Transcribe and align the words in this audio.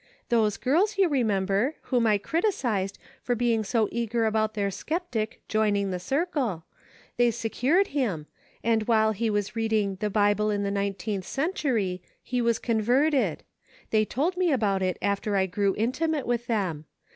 Those 0.29 0.57
girls, 0.57 0.97
you 0.97 1.07
remember, 1.07 1.75
whom 1.93 2.07
I 2.07 2.17
criticised 2.17 2.97
for 3.21 3.35
being 3.35 3.63
so 3.63 3.87
eager 3.91 4.25
about 4.25 4.55
their 4.55 4.71
'skeptic' 4.71 5.41
joining 5.47 5.91
the 5.91 5.99
circle— 5.99 6.65
they 7.17 7.29
secured 7.29 7.89
him, 7.89 8.25
and 8.63 8.87
while 8.87 9.11
he 9.11 9.29
was 9.29 9.55
reading 9.55 9.97
the 9.99 10.09
Bible 10.09 10.49
in 10.49 10.63
the 10.63 10.71
Nine 10.71 10.95
teenth 10.95 11.25
Century 11.25 12.01
he 12.23 12.41
was 12.41 12.57
converted; 12.57 13.43
they 13.91 14.03
told 14.03 14.37
me 14.37 14.51
about 14.51 14.81
it 14.81 14.97
after 15.03 15.35
I 15.35 15.45
grew 15.45 15.75
intimate 15.77 16.25
with 16.25 16.47
them. 16.47 16.85